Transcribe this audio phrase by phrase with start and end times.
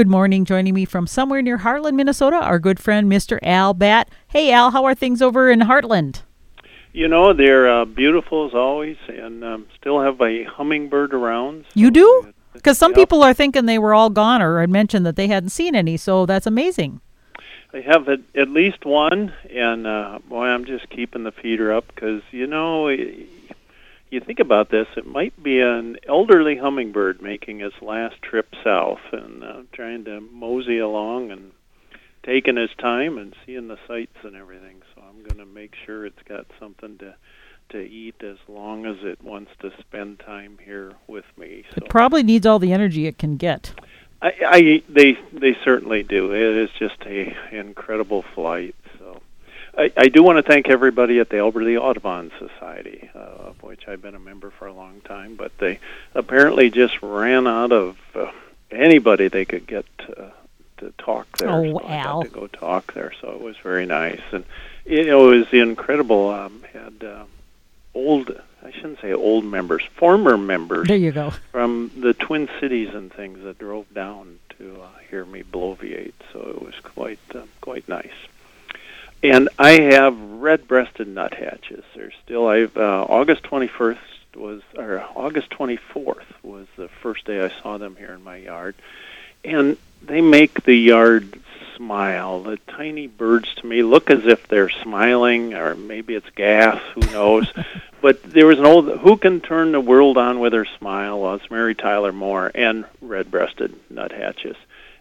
[0.00, 0.46] Good morning.
[0.46, 3.38] Joining me from somewhere near Hartland, Minnesota, our good friend Mr.
[3.42, 4.08] Al Batt.
[4.28, 6.22] Hey, Al, how are things over in Hartland?
[6.94, 11.64] You know, they're uh, beautiful as always, and um, still have a hummingbird around.
[11.64, 12.32] so You do?
[12.54, 12.96] Because some Yep.
[12.96, 15.98] people are thinking they were all gone or had mentioned that they hadn't seen any,
[15.98, 17.02] so that's amazing.
[17.72, 21.84] They have at, at least one, and uh, boy, I'm just keeping the feeder up
[21.94, 22.88] because you know,
[24.10, 29.00] you think about this, it might be an elderly hummingbird making his last trip south
[29.12, 31.52] and uh, trying to mosey along and
[32.22, 34.82] taking his time and seeing the sights and everything.
[34.94, 37.14] So I'm going to make sure it's got something to
[37.70, 41.64] to eat as long as it wants to spend time here with me.
[41.70, 43.72] So It probably needs all the energy it can get.
[44.20, 46.32] I, I they they certainly do.
[46.34, 48.74] It is just a incredible flight.
[49.76, 53.62] I, I do want to thank everybody at the Albert Lea Audubon Society, uh, of
[53.62, 55.36] which I've been a member for a long time.
[55.36, 55.78] But they
[56.14, 58.30] apparently just ran out of uh,
[58.70, 60.32] anybody they could get to,
[60.78, 61.50] to talk there.
[61.50, 62.22] Oh, so I Al.
[62.22, 63.12] got to go talk there.
[63.20, 64.44] So it was very nice, and
[64.84, 66.30] you know it was incredible.
[66.30, 67.24] Um, had uh,
[67.94, 68.30] old.
[68.62, 71.30] I shouldn't say old members, former members There you go.
[71.50, 76.12] from the Twin Cities and things that drove down to uh, hear me bloviate.
[76.30, 78.12] So it was quite uh, quite nice.
[79.22, 81.84] And I have red-breasted nuthatches.
[81.94, 82.46] They're still.
[82.46, 83.98] I've uh, August 21st
[84.36, 88.74] was or August 24th was the first day I saw them here in my yard,
[89.44, 91.38] and they make the yard
[91.76, 92.42] smile.
[92.42, 96.80] The tiny birds to me look as if they're smiling, or maybe it's gas.
[96.94, 97.52] Who knows?
[98.00, 101.34] but there was an old "Who can turn the world on with her smile?" Well,
[101.34, 104.56] it's Mary Tyler Moore and red-breasted nuthatches,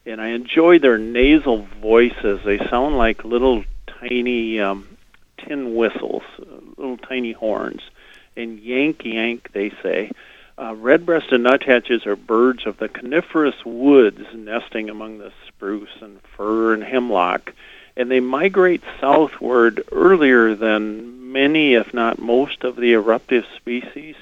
[0.06, 2.42] and I enjoy their nasal voices.
[2.44, 3.64] They sound like little
[4.00, 4.88] tiny um,
[5.38, 6.24] tin whistles,
[6.78, 7.82] little tiny horns,
[8.36, 10.12] and yank yank they say.
[10.58, 16.74] Uh, red-breasted nuthatches are birds of the coniferous woods, nesting among the spruce and fir
[16.74, 17.54] and hemlock,
[17.96, 24.16] and they migrate southward earlier than many, if not most, of the eruptive species.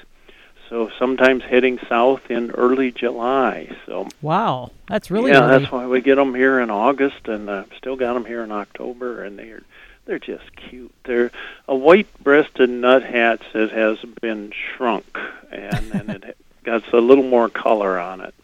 [0.68, 3.74] So sometimes heading south in early July.
[3.86, 5.58] So Wow, that's really yeah, early.
[5.58, 8.52] that's why we get them here in August, and uh, still got them here in
[8.52, 9.62] October, and they're
[10.04, 10.92] they're just cute.
[11.04, 11.30] They're
[11.66, 15.18] a white-breasted nuthatch that has been shrunk,
[15.50, 18.34] and and it got a little more color on it.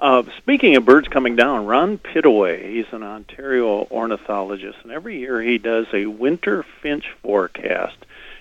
[0.00, 5.42] Uh, speaking of birds coming down, Ron Pittaway, he's an Ontario ornithologist, and every year
[5.42, 7.96] he does a winter finch forecast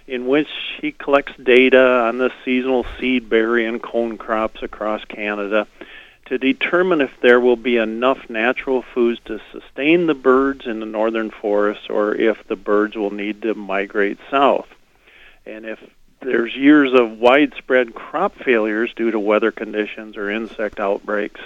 [0.09, 0.49] in which
[0.81, 5.67] he collects data on the seasonal seed, berry, and cone crops across Canada
[6.25, 10.85] to determine if there will be enough natural foods to sustain the birds in the
[10.85, 14.67] northern forests or if the birds will need to migrate south.
[15.45, 15.79] And if
[16.21, 21.41] there's years of widespread crop failures due to weather conditions or insect outbreaks,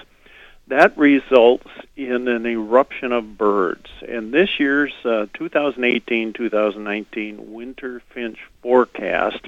[0.67, 3.87] that results in an eruption of birds.
[4.07, 9.47] And this year's uh, 2018 2019 winter finch forecast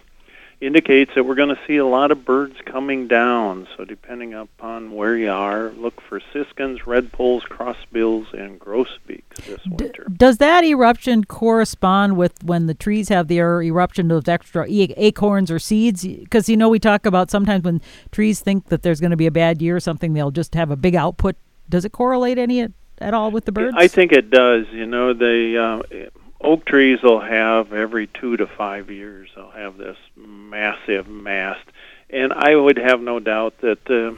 [0.61, 3.67] indicates that we're going to see a lot of birds coming down.
[3.75, 9.69] So, depending upon where you are, look for siskins, redpolls, crossbills, and grosbeaks this D-
[9.69, 10.07] winter.
[10.15, 15.51] does that eruption correspond with when the trees have their eruption of extra e- acorns
[15.51, 16.05] or seeds?
[16.05, 19.27] Because you know we talk about sometimes when trees think that there's going to be
[19.27, 21.35] a bad year or something, they'll just have a big output.
[21.69, 22.67] Does it correlate any
[22.99, 23.75] at, all with the birds?
[23.77, 24.65] I think it does.
[24.71, 26.09] You know, the uh,
[26.45, 29.29] oak trees will have every two to five years.
[29.35, 31.65] They'll have this massive mast,
[32.09, 34.13] and I would have no doubt that uh,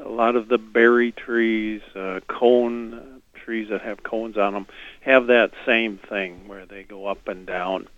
[0.00, 4.66] a lot of the berry trees, uh, cone trees that have cones on them,
[5.00, 7.88] have that same thing where they go up and down.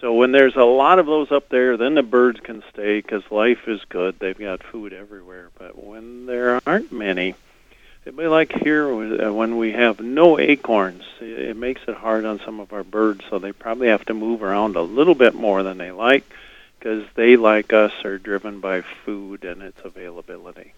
[0.00, 3.22] So when there's a lot of those up there, then the birds can stay because
[3.30, 4.18] life is good.
[4.18, 5.50] They've got food everywhere.
[5.58, 7.34] But when there aren't many,
[8.14, 11.02] like here uh, when we have no acorns.
[11.20, 14.42] It makes it hard on some of our birds, so they probably have to move
[14.42, 16.24] around a little bit more than they like
[16.78, 20.72] because they, like us, are driven by food and its availability.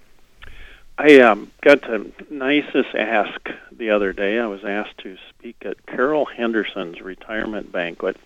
[0.96, 4.38] I um, got the nicest ask the other day.
[4.38, 8.16] I was asked to speak at Carrol Henderson's retirement banquet,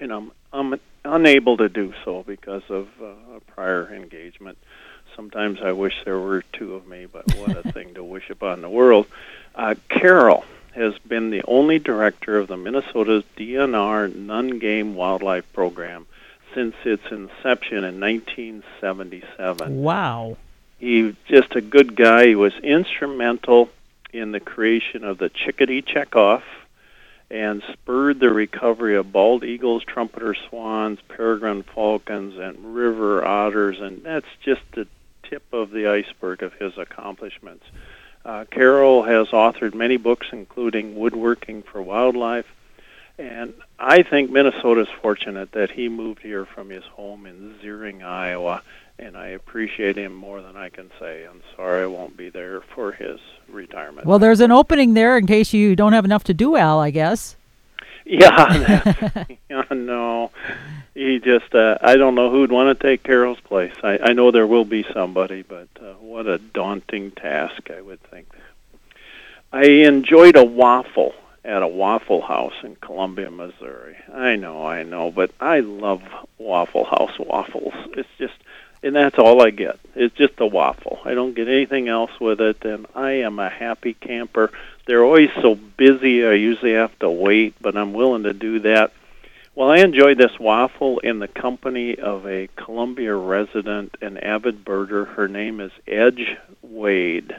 [0.00, 4.58] and I'm, I'm unable to do so because of uh, a prior engagement.
[5.16, 8.60] Sometimes I wish there were two of me, but what a thing to wish upon
[8.60, 9.06] the world.
[9.54, 16.06] Uh, Carrol has been the only director of the Minnesota's DNR non-game wildlife program
[16.54, 20.36] since its inception in 1977 wow.
[20.78, 22.26] He's just a good guy.
[22.28, 23.70] He was instrumental
[24.12, 26.42] in the creation of the chickadee checkoff
[27.30, 33.80] and spurred the recovery of bald eagles, trumpeter swans, peregrine falcons, and river otters.
[33.80, 34.86] And that's just the
[35.28, 37.64] tip of the iceberg of his accomplishments.
[38.24, 42.46] Uh, Carrol has authored many books, including Woodworking for Wildlife.
[43.18, 48.02] And I think Minnesota is fortunate that he moved here from his home in Zearing,
[48.02, 48.62] Iowa,
[48.98, 51.24] and I appreciate him more than I can say.
[51.24, 54.06] I'm sorry I won't be there for his retirement.
[54.06, 56.90] Well, there's an opening there in case you don't have enough to do, Al, I
[56.90, 57.36] guess.
[58.08, 58.94] Yeah,
[59.50, 60.30] yeah no.
[60.94, 63.74] He just, uh, I don't know who'd want to take Carrol's place.
[63.82, 68.00] I, I know there will be somebody, but uh, what a daunting task, I would
[68.04, 68.28] think.
[69.52, 71.14] I enjoyed a waffle
[71.44, 73.96] at a Waffle House in Columbia, Missouri.
[74.12, 76.02] I know, I know, but I love
[76.38, 77.74] Waffle House waffles.
[77.96, 78.34] It's just,
[78.86, 79.78] and that's all I get.
[79.94, 81.00] It's just a waffle.
[81.04, 84.52] I don't get anything else with it, and I am a happy camper.
[84.86, 86.24] They're always so busy.
[86.24, 88.92] I usually have to wait, but I'm willing to do that.
[89.56, 95.06] Well, I enjoyed this waffle in the company of a Columbia resident, an avid birder.
[95.06, 97.34] Her name is Edge Wade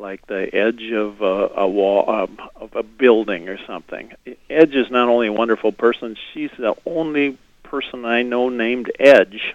[0.00, 4.12] like the edge of a, a wall um, of a building or something.
[4.48, 9.54] Edge is not only a wonderful person; she's the only person I know named Edge.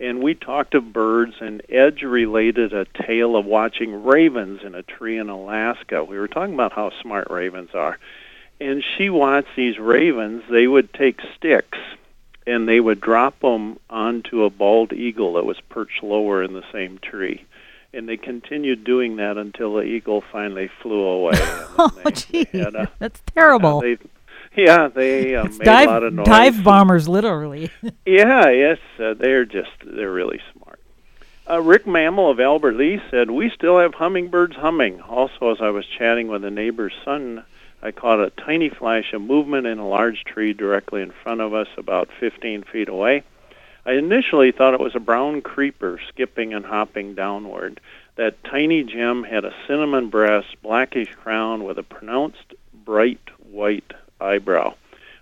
[0.00, 4.82] And we talked of birds, and Edge related a tale of watching ravens in a
[4.82, 6.02] tree in Alaska.
[6.02, 7.98] We were talking about how smart ravens are.
[8.60, 11.78] And she watched these ravens, they would take sticks
[12.46, 16.64] and they would drop them onto a bald eagle that was perched lower in the
[16.72, 17.44] same tree
[17.94, 21.34] and they continued doing that until the eagle finally flew away.
[21.38, 22.46] oh, gee,
[22.98, 23.80] that's terrible.
[23.80, 23.98] they,
[24.56, 26.26] yeah, they uh, made dive, a lot of noise.
[26.26, 27.70] Dive bombers, literally.
[28.06, 30.78] yeah, yes, uh, they're just they're really smart.
[31.50, 35.70] Uh, Rick Mammal of Albert Lea said, "We still have hummingbirds humming." Also, as I
[35.70, 37.42] was chatting with a neighbor's son,
[37.82, 41.52] I caught a tiny flash of movement in a large tree directly in front of
[41.52, 43.24] us, about 15 feet away.
[43.84, 47.80] I initially thought it was a brown creeper skipping and hopping downward.
[48.14, 54.74] That tiny gem had a cinnamon breast, blackish crown with a pronounced bright white eyebrow.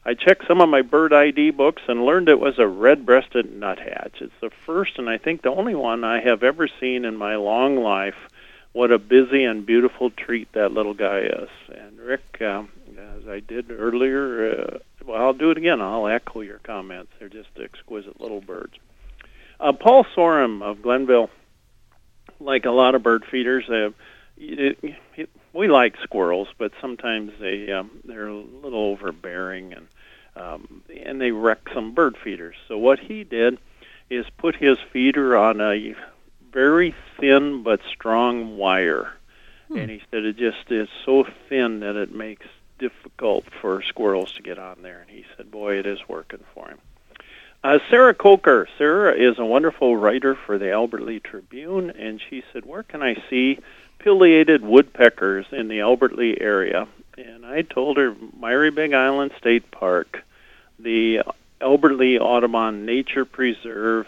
[0.05, 4.21] I checked some of my bird ID books and learned it was a red-breasted nuthatch.
[4.21, 7.37] It's the first and I think the only one I have ever seen in my
[7.37, 8.17] long life.
[8.73, 11.49] What a busy and beautiful treat that little guy is.
[11.69, 15.81] And Rick, um, as I did earlier, uh, well, I'll do it again.
[15.81, 17.13] I'll echo your comments.
[17.19, 18.75] They're just exquisite little birds.
[19.61, 21.31] Uh, Paul Sorum of Glenville,
[22.41, 23.91] like a lot of bird feeders, uh,
[24.37, 24.79] it,
[25.17, 29.89] it, we like squirrels, but sometimes they um, they're a little overbearing and
[30.35, 32.57] um, and they wreck some bird feeders.
[32.69, 33.59] So what he did
[34.09, 35.95] is put his feeder on a
[36.53, 39.13] very thin but strong wire,
[39.69, 39.79] hmm.
[39.79, 42.47] and he said it just is so thin that it makes
[42.79, 45.01] difficult for squirrels to get on there.
[45.01, 46.79] And he said, boy, it is working for him.
[47.65, 48.69] Uh, Sarah Coker.
[48.77, 53.03] Sarah is a wonderful writer for the Albert Lea Tribune, and she said, where can
[53.03, 53.61] I see
[54.03, 56.89] pileated woodpeckers in the Albert Lea area?
[57.17, 60.25] And I told her Myre Big Island State Park,
[60.79, 61.23] the
[61.61, 64.07] Albert Lea Audubon Nature Preserve,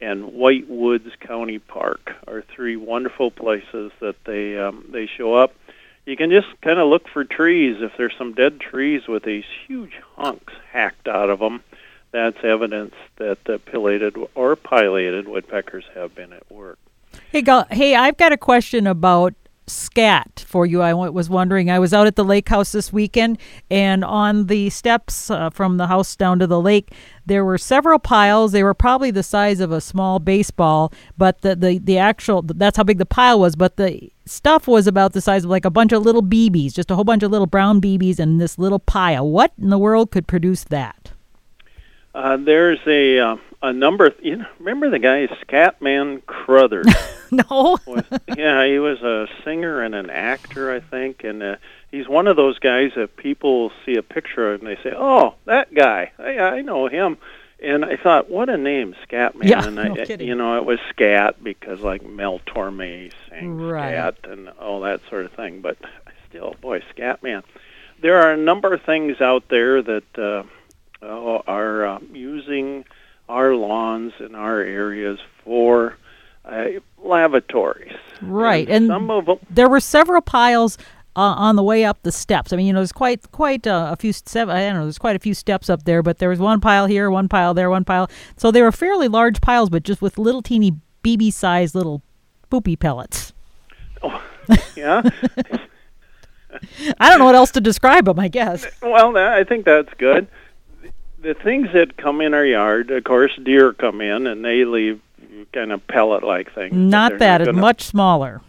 [0.00, 5.54] and White Woods County Park are three wonderful places that they um, they show up
[6.06, 7.78] you can just kind of look for trees.
[7.80, 11.62] If there's some dead trees with these huge hunks hacked out of them,
[12.12, 16.78] that's evidence that the pileated or pileated woodpeckers have been at work.
[17.36, 19.34] Hey, hey, I've got a question about
[19.66, 20.80] scat for you.
[20.80, 21.70] I was wondering.
[21.70, 23.36] I was out at the lake house this weekend,
[23.70, 26.94] and on the steps uh, from the house down to the lake,
[27.26, 28.52] there were several piles.
[28.52, 32.78] They were probably the size of a small baseball, but the the, the actual that's
[32.78, 33.54] how big the pile was.
[33.54, 36.90] But the stuff was about the size of like a bunch of little BBs, just
[36.90, 39.28] a whole bunch of little brown BBs in this little pile.
[39.28, 41.12] What in the world could produce that?
[42.14, 44.06] Uh, there's a uh, a number.
[44.06, 46.86] Of, you know, remember the guy Scatman Crothers?
[47.30, 47.78] no.
[47.86, 48.04] was,
[48.36, 51.56] yeah, he was a singer and an actor, I think, and uh,
[51.90, 55.34] he's one of those guys that people see a picture of and they say, "Oh,
[55.44, 56.12] that guy.
[56.18, 57.18] I, I know him."
[57.58, 59.48] And I thought, what a name, Scatman.
[59.48, 60.28] Yeah, and I, no kidding.
[60.28, 63.92] you know, it was Scat because like Mel Torme sang right.
[63.92, 65.62] Scat and all that sort of thing.
[65.62, 65.78] But
[66.28, 67.44] still, boy, Scatman.
[68.02, 70.42] There are a number of things out there that uh,
[71.02, 72.84] are uh, using
[73.28, 75.96] our lawns and our areas for
[76.44, 76.66] uh,
[76.98, 77.96] lavatories.
[78.22, 79.38] Right, and, and some of them.
[79.50, 80.78] There were several piles
[81.16, 82.52] uh, on the way up the steps.
[82.52, 84.50] I mean, you know, there's quite quite uh, a few steps.
[84.50, 86.86] I don't know, there's quite a few steps up there, but there was one pile
[86.86, 88.10] here, one pile there, one pile.
[88.36, 92.02] So they were fairly large piles, but just with little teeny BB sized little
[92.50, 93.32] poopy pellets.
[94.02, 94.22] Oh,
[94.76, 95.02] yeah.
[97.00, 98.18] I don't know what else to describe them.
[98.18, 98.66] I guess.
[98.82, 100.28] Well, I think that's good.
[101.26, 105.00] The things that come in our yard, of course, deer come in and they leave
[105.52, 106.72] kind of pellet-like things.
[106.72, 108.42] Not that; it's much smaller.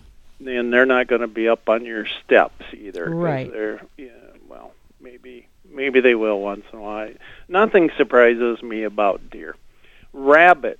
[0.46, 3.10] and they're not going to be up on your steps either.
[3.10, 3.52] Right.
[3.52, 4.10] They're yeah.
[4.48, 7.10] Well, maybe maybe they will once in a while.
[7.48, 9.56] Nothing surprises me about deer.
[10.14, 10.80] Rabbits.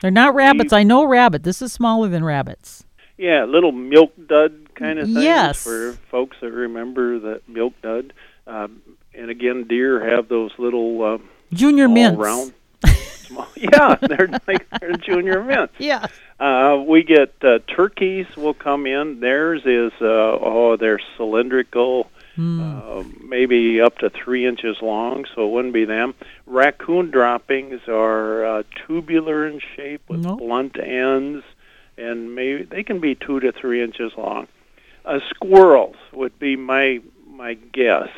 [0.00, 0.72] They're not rabbits.
[0.72, 1.44] I know rabbit.
[1.44, 2.84] This is smaller than rabbits.
[3.16, 5.62] Yeah, little milk dud kind of things Yes.
[5.62, 8.12] for folks that remember the milk dud.
[8.48, 8.82] Um,
[9.14, 11.18] and again, deer have those little uh,
[11.52, 12.18] Junior mints.
[12.18, 12.52] round.
[12.86, 15.74] Small, yeah, they're like they're junior mints.
[15.78, 16.06] Yeah.
[16.40, 19.20] Uh, we get uh, turkeys will come in.
[19.20, 20.04] Theirs is uh,
[20.40, 22.60] oh they're cylindrical, Hmm.
[22.62, 26.14] uh, maybe up to three inches long, so it wouldn't be them.
[26.46, 30.38] Raccoon droppings are uh, tubular in shape with Nope.
[30.38, 31.44] blunt ends,
[31.98, 34.48] and maybe they can be two to three inches long.
[35.04, 38.08] Uh, squirrels would be my my guess,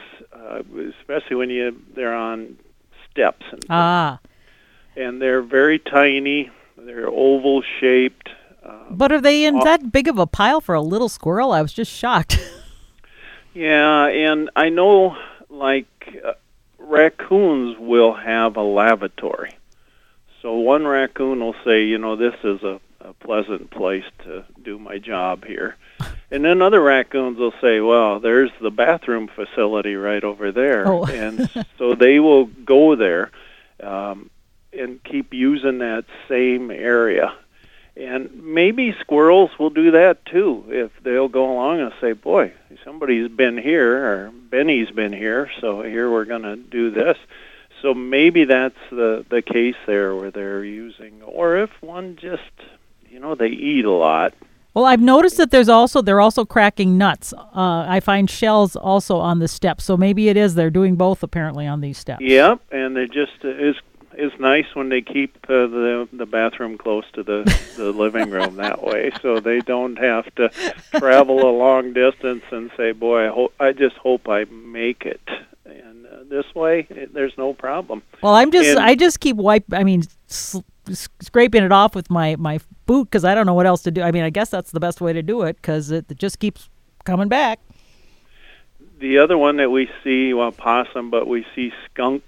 [0.47, 0.63] uh,
[1.01, 2.57] especially when you they're on
[3.11, 4.19] steps and Ah.
[4.97, 6.51] and they're very tiny.
[6.77, 8.29] They're oval shaped.
[8.65, 11.53] Uh, But are they in Well- that big of a pile for a little squirrel?
[11.53, 12.39] I was just shocked.
[13.55, 15.17] yeah, and I know
[15.51, 15.87] like
[16.25, 16.33] uh,
[16.79, 19.53] raccoons will have a lavatory.
[20.43, 24.79] So one raccoon will say, you know, this is a, a pleasant place to do
[24.79, 25.77] my job here.
[26.35, 30.85] And then other raccoons will say, well, there's the bathroom facility right over there.
[30.85, 31.05] Oh.
[31.09, 31.49] and
[31.79, 33.31] so they will go there
[33.81, 34.31] um,
[34.73, 37.33] and keep using that same area.
[37.97, 43.31] And maybe squirrels will do that too if they'll go along and say, "Boy, somebody's
[43.31, 47.17] been here or Benny's been here, so here we're going to do this."
[47.81, 52.51] So maybe that's the the case there where they're using or if one just,
[53.09, 54.35] you know, they eat a lot.
[54.75, 57.33] Well, I've noticed that there's also they're also cracking nuts.
[57.33, 61.23] Uh, I find shells also on the steps, so maybe it is they're doing both
[61.23, 62.23] apparently on these steps.
[62.23, 63.77] Yep, and it just is
[64.17, 67.43] is nice when they keep uh, the the bathroom close to the
[67.77, 70.49] the living room that way, so they don't have to
[70.99, 75.21] travel a long distance and say, "Boy, I hope I just hope I make it."
[75.65, 78.03] And uh, this way, it, there's no problem.
[78.23, 79.65] Well, I'm just And- I just keep wipe.
[79.73, 83.55] I mean, s- s- scraping it off with my my boot because I don't know
[83.55, 84.03] what else to do.
[84.03, 86.39] I mean, I guess that's the best way to do it because it, it just
[86.39, 86.69] keeps
[87.05, 87.61] coming back.
[88.99, 92.25] The other one that we see, well, possum, but we see skunk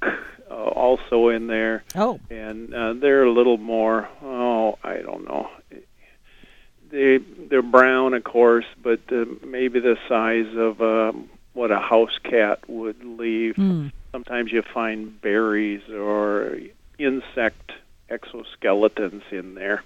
[0.51, 1.85] uh, also in there.
[1.95, 4.09] Oh, and uh, they're a little more.
[4.23, 5.51] Oh, I don't know.
[6.91, 12.19] They they're brown, of course, but uh, maybe the size of um, what a house
[12.23, 13.57] cat would leave.
[13.57, 13.89] hmm.
[14.13, 16.59] Sometimes you find berries or
[16.99, 17.73] insect
[18.11, 19.83] exoskeletons in there.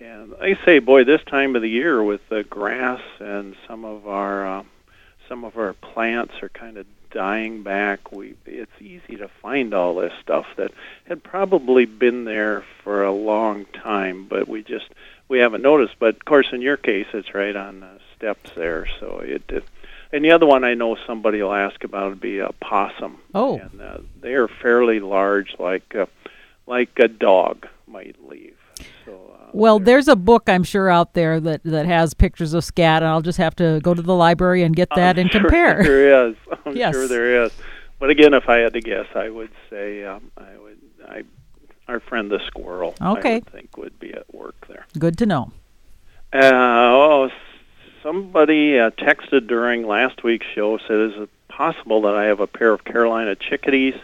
[0.00, 4.08] And I say, boy, this time of the year with the grass and some of
[4.08, 4.62] our uh,
[5.28, 8.10] some of our plants are kind of dying back.
[8.12, 10.72] We it's easy to find all this stuff that
[11.04, 14.88] had probably been there for a long time, but we just
[15.28, 15.96] we haven't noticed.
[15.98, 19.42] But of course, in your case, it's right on the steps there, so it.
[19.48, 19.64] it
[20.12, 23.20] and the other one I know somebody will ask about would be a possum.
[23.32, 23.58] Oh.
[23.58, 26.06] and uh, they are fairly large, like uh,
[26.66, 28.56] like a dog might leave.
[29.04, 32.64] So uh, well, there's a book I'm sure out there that that has pictures of
[32.64, 35.30] scat, and I'll just have to go to the library and get that I'm and
[35.32, 35.82] sure compare.
[35.82, 36.36] There is.
[36.66, 36.94] I'm Yes.
[36.94, 37.52] sure there is.
[37.98, 40.78] But again, if I had to guess, I would say um, I would.
[41.08, 41.22] I
[41.88, 42.94] our friend the squirrel.
[43.00, 44.86] I would think would be at work there.
[44.98, 45.50] Good to know.
[46.32, 47.30] Uh, oh,
[48.02, 52.46] somebody uh, texted during last week's show said, "Is it possible that I have a
[52.46, 53.94] pair of Carolina chickadees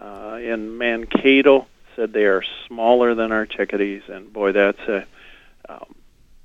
[0.00, 1.66] uh, in Mankato?"
[1.98, 5.04] Said they are smaller than our chickadees, and boy, that's a
[5.68, 5.96] um,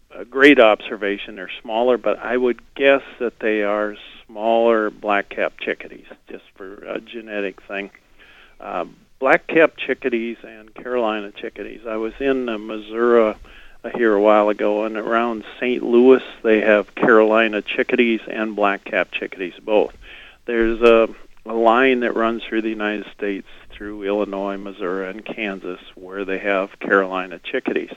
[0.10, 1.36] a great observation.
[1.36, 3.96] They're smaller, but I would guess that they are
[4.26, 7.92] smaller black-capped chickadees, just for a genetic thing.
[8.60, 8.86] Uh,
[9.20, 11.82] black-capped chickadees and Carolina chickadees.
[11.88, 13.36] I was in uh, Missouri
[13.84, 15.84] uh, here a while ago, and around St.
[15.84, 19.96] Louis they have Carolina chickadees and black-capped chickadees both.
[20.46, 21.14] There's a,
[21.46, 26.40] a line that runs through the United States through Illinois, Missouri, and Kansas where they
[26.40, 27.94] have Carolina chickadees.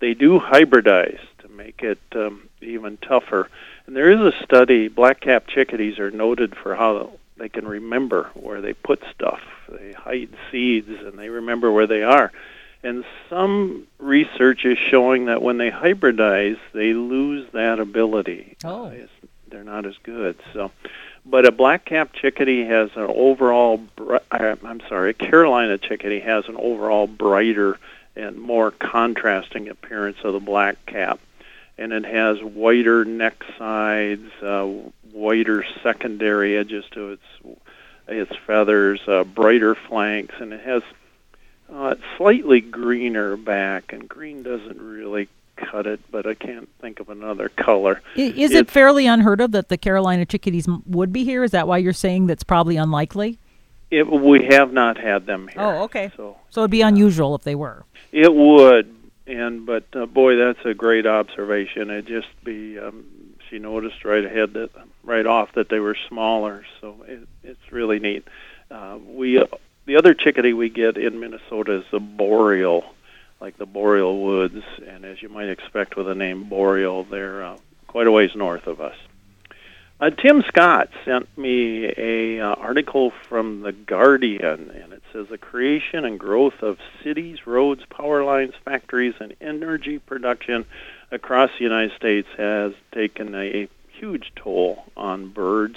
[0.00, 3.48] They do hybridize to make it um, even tougher.
[3.86, 8.60] And there is a study, black-capped chickadees are noted for how they can remember where
[8.60, 9.40] they put stuff.
[9.68, 12.32] They hide seeds and they remember where they are.
[12.82, 18.56] And some research is showing that when they hybridize, they lose that ability.
[18.64, 18.92] Oh.
[19.50, 20.38] They're not as good.
[20.54, 20.70] So,
[21.24, 23.78] but a black-capped chickadee has an overall.
[23.96, 27.78] Bri- uh, I'm sorry, a Carolina chickadee has an overall brighter
[28.16, 31.20] and more contrasting appearance of the black cap,
[31.78, 34.66] and it has whiter neck sides, uh,
[35.12, 37.58] whiter secondary edges to its
[38.08, 40.82] its feathers, uh, brighter flanks, and it has
[41.72, 43.92] uh, slightly greener back.
[43.92, 45.28] And green doesn't really
[45.70, 48.02] cut it, but I can't think of another color.
[48.16, 51.44] Is it fairly unheard of that the Carolina chickadees would be here?
[51.44, 53.38] Is that why you're saying that's probably unlikely?
[53.90, 55.60] It, we have not had them here.
[55.60, 56.12] Oh, okay.
[56.16, 57.84] So, so it'd be unusual if they were.
[58.12, 58.94] It would,
[59.26, 61.90] and but uh, boy, that's a great observation.
[61.90, 63.04] It just be um,
[63.48, 64.70] she noticed right ahead that
[65.02, 68.26] right off that they were smaller, so it, it's really neat.
[68.70, 69.46] Uh, we uh,
[69.86, 72.84] the other chickadee we get in Minnesota is the boreal,
[73.40, 77.56] like the boreal woods, and as you might expect with the name boreal, they're uh,
[77.86, 78.96] quite a ways north of us.
[80.00, 85.36] Uh, Tim Scott sent me a uh, article from the Guardian, and it says the
[85.36, 90.64] creation and growth of cities, roads, power lines, factories, and energy production
[91.10, 95.76] across the United States has taken a huge toll on birds.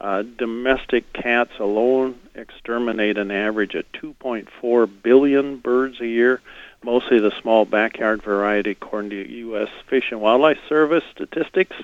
[0.00, 6.40] Uh, domestic cats alone exterminate an average of 2.4 billion birds a year,
[6.82, 9.68] mostly the small backyard variety, according to U.S.
[9.88, 11.76] Fish and Wildlife Service statistics.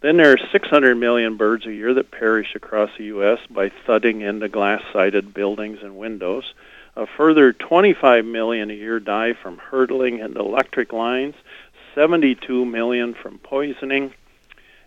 [0.00, 3.38] Then there are 600 million birds a year that perish across the U.S.
[3.48, 6.52] by thudding into glass-sided buildings and windows.
[6.96, 11.34] A further 25 million a year die from hurtling into electric lines,
[11.94, 14.12] 72 million from poisoning.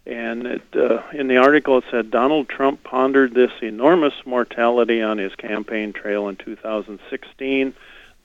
[0.05, 5.17] And it, uh, in the article, it said Donald Trump pondered this enormous mortality on
[5.17, 7.73] his campaign trail in 2016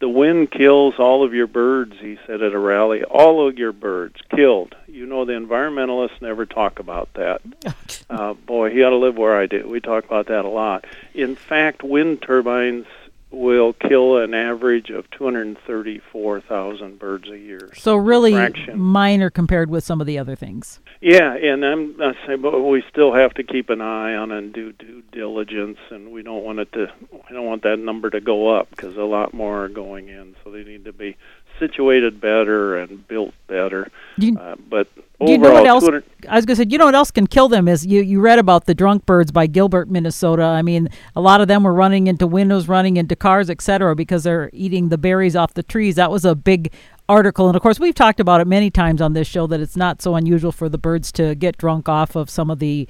[0.00, 3.04] the wind kills all of your birds, he said at a rally.
[3.04, 4.74] All of your birds killed.
[4.86, 7.40] You know, the environmentalists never talk about that.
[8.10, 9.68] uh, boy, he ought to live where I do.
[9.68, 10.84] We talk about that a lot.
[11.14, 12.86] In fact, wind turbines
[13.34, 17.70] will kill an average of 234,000 birds a year.
[17.76, 18.78] So, really fraction.
[18.78, 20.80] minor compared with some of the other things.
[21.00, 24.52] Yeah, and I'm not saying, but we still have to keep an eye on and
[24.52, 26.92] do due diligence, and we don't want it to.
[27.10, 30.34] We don't want that number to go up because a lot more are going in.
[30.42, 31.16] So they need to be
[31.58, 33.90] situated better and built better.
[34.16, 34.88] You, uh, but
[35.20, 35.84] you know what else?
[36.28, 38.02] I was going to say, you know what else can kill them is you.
[38.02, 40.42] You read about the drunk birds by Gilbert, Minnesota.
[40.42, 44.24] I mean, a lot of them were running into windows, running into cars, etc., because
[44.24, 45.94] they're eating the berries off the trees.
[45.96, 46.72] That was a big
[47.08, 49.76] article, and of course, we've talked about it many times on this show that it's
[49.76, 52.88] not so unusual for the birds to get drunk off of some of the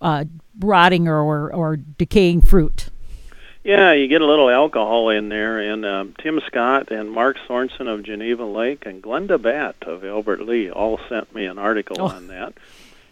[0.00, 0.24] uh,
[0.60, 2.90] rotting or, or, or decaying fruit.
[3.68, 7.86] Yeah, you get a little alcohol in there, and um, Tim Scott and Mark Sorensen
[7.86, 12.06] of Geneva Lake and Glenda Batt of Albert Lea all sent me an article oh.
[12.06, 12.54] on that.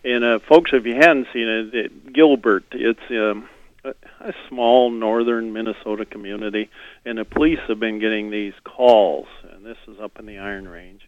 [0.02, 3.50] And uh, folks, if you hadn't seen it, it Gilbert, it's um,
[3.84, 6.70] a, a small northern Minnesota community,
[7.04, 10.66] and the police have been getting these calls, and this is up in the Iron
[10.66, 11.05] Range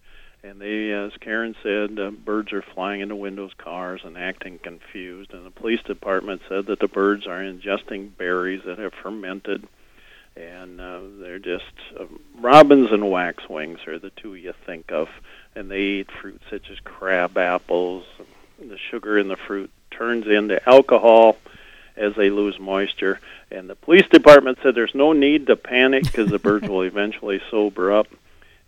[0.49, 5.35] and they, as Karen said, uh, birds are flying into windows, cars, and acting confused.
[5.35, 9.69] And the police department said that the birds are ingesting berries that have fermented,
[10.37, 11.65] and uh, they're just
[11.99, 12.07] uh,
[12.39, 15.09] robins and waxwings are the two you think of,
[15.55, 18.07] and they eat fruit such as crab apples.
[18.59, 21.37] The sugar in the fruit turns into alcohol
[21.97, 23.21] as they lose moisture.
[23.51, 27.43] And the police department said there's no need to panic because the birds will eventually
[27.51, 28.09] sober up.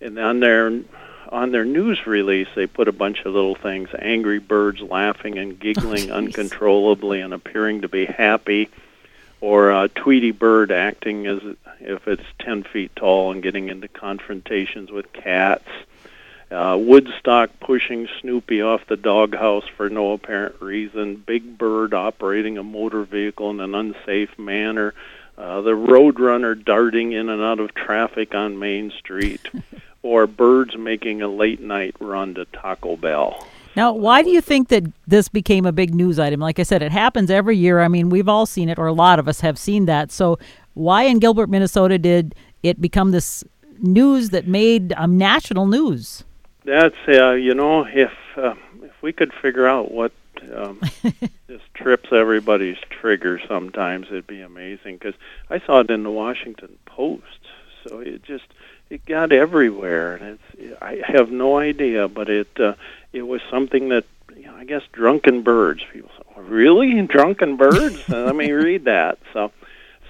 [0.00, 0.82] And on their
[1.30, 5.58] on their news release, they put a bunch of little things angry birds laughing and
[5.58, 8.68] giggling oh, uncontrollably and appearing to be happy,
[9.40, 11.40] or a Tweety bird acting as
[11.80, 15.68] if it's 10 feet tall and getting into confrontations with cats.
[16.50, 21.14] Uh, Woodstock pushing Snoopy off the doghouse for no apparent reason.
[21.14, 24.92] Big Bird operating a motor vehicle in an unsafe manner.
[25.38, 29.40] Uh, the Roadrunner darting in and out of traffic on Main Street.
[30.02, 33.46] or birds making a late night run to Taco Bell.
[33.76, 36.40] Now, why do you think that this became a big news item?
[36.40, 37.80] Like I said, it happens every year.
[37.80, 40.10] I mean, we've all seen it, or a lot of us have seen that.
[40.10, 40.38] So,
[40.74, 43.44] why in Gilbert, Minnesota, did it become this
[43.78, 46.24] news that made um, national news?
[46.64, 50.12] That's uh, you know, if uh, if we could figure out what
[50.54, 50.80] um,
[51.48, 54.96] just trips everybody's trigger, sometimes it'd be amazing.
[54.96, 55.14] Because
[55.48, 57.40] I saw it in the Washington Post,
[57.86, 58.44] so it just
[58.90, 62.74] it got everywhere, and it's I have no idea, but it uh,
[63.12, 64.04] it was something that
[64.36, 65.82] you know, I guess drunken birds.
[65.92, 68.08] People say, oh, really drunken birds?
[68.08, 69.18] Let me read that.
[69.32, 69.52] So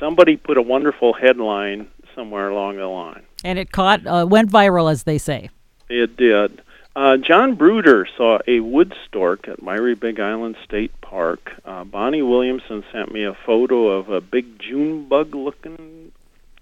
[0.00, 4.90] somebody put a wonderful headline somewhere along the line, and it caught uh, went viral,
[4.90, 5.50] as they say.
[5.88, 6.62] It did.
[6.96, 11.52] Uh, John Bruder saw a wood stork at Myre Big Island State Park.
[11.64, 16.10] Uh, Bonnie Williamson sent me a photo of a big June bug looking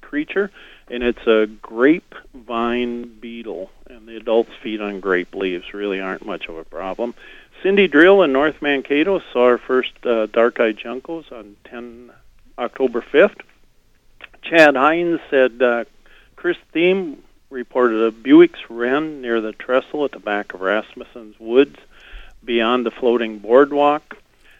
[0.03, 0.51] creature
[0.91, 5.75] and it's a grapevine beetle, and the adults feed on grape leaves.
[5.75, 7.15] Really aren't much of a problem.
[7.63, 12.11] Cindy Drill in North Mankato saw her first uh, dark-eyed juncos on 10
[12.57, 13.41] October 5th.
[14.43, 15.85] Chad Hines said uh,
[16.37, 17.17] Chris Thiem
[17.51, 21.77] reported a Bewick's wren near the trestle at the back of Rasmussen's Woods
[22.45, 24.17] beyond the floating boardwalk.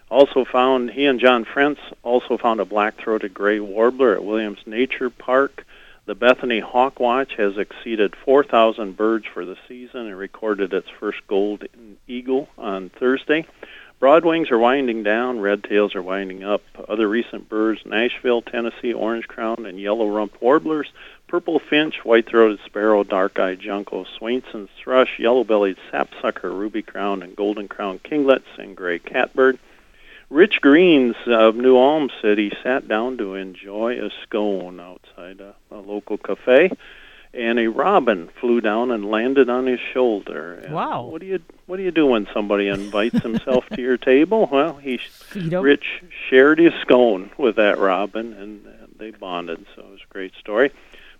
[0.09, 5.09] Also found, he and John Frentz also found a black-throated gray warbler at Williams Nature
[5.09, 5.65] Park.
[6.05, 11.25] The Bethany Hawk Watch has exceeded 4,000 birds for the season and recorded its first
[11.27, 13.45] golden eagle on Thursday.
[13.99, 16.61] Broadwings are winding down, red tails are winding up.
[16.87, 20.91] Other recent birds, Nashville, Tennessee, orange crown, and yellow-rumped warblers,
[21.27, 28.01] purple finch, white-throated sparrow, dark-eyed junco, Swainson's thrush, yellow-bellied sapsucker, ruby crowned, and golden crowned
[28.01, 29.59] kinglets, and gray catbird.
[30.29, 35.77] Rich Greens of New Ulm City sat down to enjoy a scone outside a, a
[35.79, 36.71] local cafe
[37.33, 40.55] and a robin flew down and landed on his shoulder.
[40.55, 41.03] And wow!
[41.03, 44.49] What do you what do you do when somebody invites himself to your table?
[44.59, 44.99] Well, he
[45.35, 49.65] Rich shared his scone with that robin, and, and they bonded.
[49.75, 50.71] So it was a great story.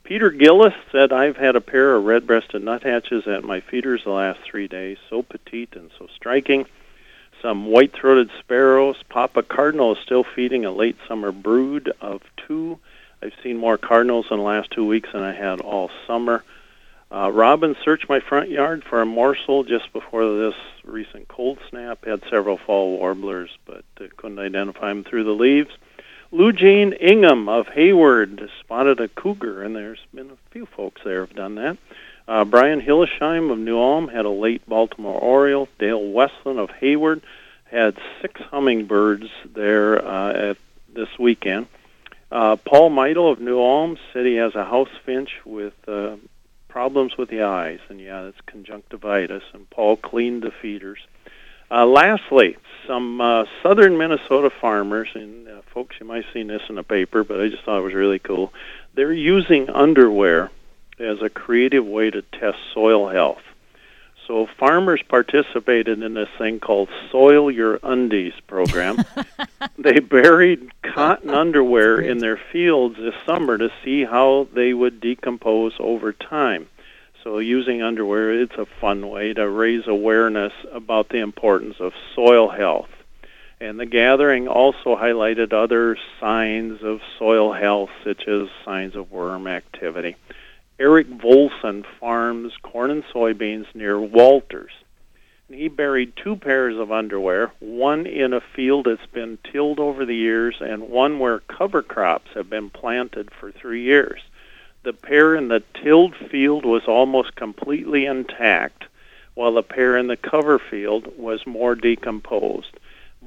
[0.03, 4.39] Peter Gillis said, "I've had a pair of red-breasted nuthatches at my feeders the last
[4.43, 4.97] three days.
[5.09, 6.65] So petite and so striking."
[7.41, 8.97] Some white-throated sparrows.
[9.09, 12.79] Papa Cardinal is still feeding a late summer brood of two
[13.21, 16.43] I've seen more cardinals in the last two weeks than I had all summer.
[17.11, 22.05] Uh, robins searched my front yard for a morsel just before this recent cold snap.
[22.05, 25.71] Had several fall warblers, but uh, couldn't identify them through the leaves.
[26.31, 31.21] Lou Jean Ingham of Hayward spotted a cougar, and there's been a few folks there
[31.21, 31.77] have done that.
[32.29, 35.67] Uh, Brian Hillesheim of New Ulm had a late Baltimore Oriole.
[35.79, 37.23] Dale Westland of Hayward
[37.63, 40.57] had six hummingbirds there uh, at
[40.93, 41.65] this weekend.
[42.31, 46.17] Uh, Paul Meidel of New Ulm said he has a house finch with uh,
[46.67, 49.43] problems with the eyes, and yeah, it's conjunctivitis.
[49.53, 50.99] And Paul cleaned the feeders.
[51.71, 56.61] Uh, lastly, some uh, southern Minnesota farmers, and uh, folks, you might have seen this
[56.69, 58.53] in the paper, but I just thought it was really cool.
[58.93, 60.51] They're using underwear
[60.99, 63.41] as a creative way to test soil health.
[64.29, 69.03] So farmers participated in this thing called Soil Your Undies program.
[69.79, 75.73] they buried cotton underwear in their fields this summer to see how they would decompose
[75.79, 76.67] over time.
[77.23, 82.49] So using underwear, it's a fun way to raise awareness about the importance of soil
[82.49, 82.89] health.
[83.59, 89.47] And the gathering also highlighted other signs of soil health, such as signs of worm
[89.47, 90.15] activity.
[90.79, 94.71] Eric Volson farms corn and soybeans near Walters.
[95.49, 100.05] And he buried two pairs of underwear, one in a field that's been tilled over
[100.05, 104.21] the years and one where cover crops have been planted for three years.
[104.83, 108.85] The pair in the tilled field was almost completely intact,
[109.33, 112.71] while the pair in the cover field was more decomposed.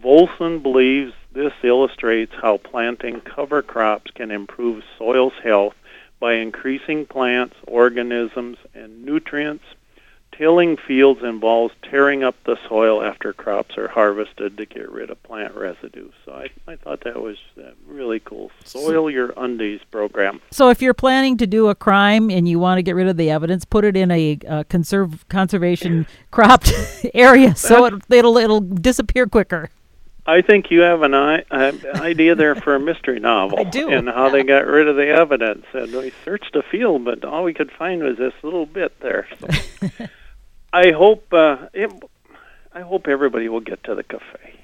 [0.03, 5.75] Volson believes this illustrates how planting cover crops can improve soil's health
[6.23, 9.65] by increasing plants, organisms, and nutrients.
[10.31, 15.21] Tilling fields involves tearing up the soil after crops are harvested to get rid of
[15.25, 16.11] plant residue.
[16.25, 18.53] So I, I thought that was uh, really cool.
[18.65, 20.41] Soil Your Undies program.
[20.53, 23.17] So if you're planning to do a crime and you want to get rid of
[23.17, 26.73] the evidence, put it in a uh, conserve conservation cropped
[27.15, 29.71] area so it, it'll it'll disappear quicker.
[30.25, 31.43] I think you have an uh,
[31.97, 33.59] idea there for a mystery novel.
[33.59, 33.89] I do.
[33.89, 35.67] And how they got rid of the evidence.
[35.73, 39.27] And we searched the field, but all we could find was this little bit there.
[39.41, 39.49] So
[40.73, 41.91] I hope uh, it,
[42.73, 44.61] I hope everybody will get to the cafe.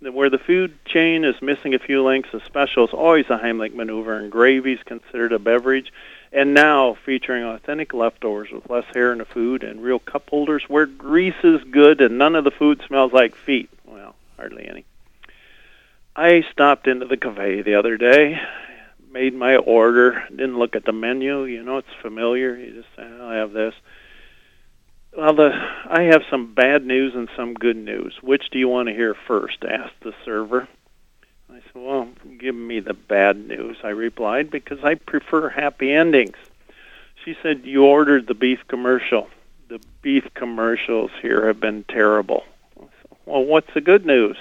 [0.00, 3.72] Where the food chain is missing a few links, a special is always a Heimlich
[3.72, 5.92] maneuver, and gravy is considered a beverage.
[6.32, 10.64] And now featuring authentic leftovers with less hair in the food and real cup holders
[10.66, 13.68] where grease is good and none of the food smells like feet.
[13.84, 14.86] Well, hardly any.
[16.14, 18.38] I stopped into the cafe the other day,
[19.10, 21.44] made my order, didn't look at the menu.
[21.44, 22.54] You know, it's familiar.
[22.54, 23.74] You just say, oh, I'll have this.
[25.16, 25.50] Well, the,
[25.86, 28.14] I have some bad news and some good news.
[28.22, 29.64] Which do you want to hear first?
[29.64, 30.68] asked the server.
[31.50, 36.36] I said, Well, give me the bad news, I replied, because I prefer happy endings.
[37.24, 39.28] She said, You ordered the beef commercial.
[39.68, 42.44] The beef commercials here have been terrible.
[42.78, 42.88] Said,
[43.26, 44.36] well, what's the good news?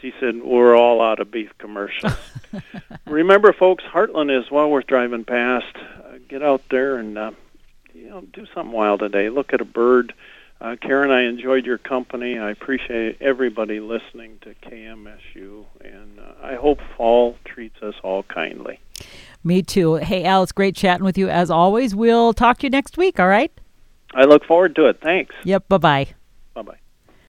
[0.00, 2.14] She said, We're all out of beef commercials.
[3.06, 5.76] Remember, folks, Hartland is well worth driving past.
[5.76, 7.32] Uh, get out there and uh,
[7.94, 9.28] you know do something wild today.
[9.28, 10.14] Look at a bird.
[10.60, 12.38] Uh, Karen, I enjoyed your company.
[12.38, 18.78] I appreciate everybody listening to KMSU, and uh, I hope fall treats us all kindly.
[19.42, 19.94] Me too.
[19.94, 21.94] Hey, Al, it's great chatting with you as always.
[21.94, 23.50] We'll talk to you next week, all right?
[24.12, 25.00] I look forward to it.
[25.00, 25.34] Thanks.
[25.44, 26.08] Yep, bye bye.